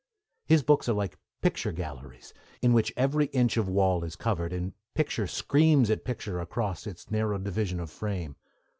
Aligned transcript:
His 0.47 0.63
books 0.63 0.89
are 0.89 0.93
like 0.93 1.19
picture 1.43 1.71
galleries, 1.71 2.33
in 2.59 2.73
which 2.73 2.91
every 2.97 3.25
inch 3.27 3.55
of 3.55 3.67
wall 3.69 4.03
is 4.03 4.15
covered, 4.15 4.51
and 4.51 4.73
picture 4.95 5.27
screams 5.27 5.91
at 5.91 6.05
picture 6.05 6.39
across 6.39 6.87
its 6.87 7.11
narrow 7.11 7.37
division 7.37 7.79
of 7.79 7.91
frame. 7.91 8.35